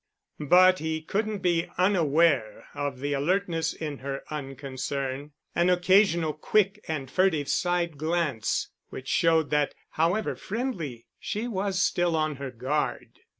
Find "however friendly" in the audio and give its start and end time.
9.91-11.05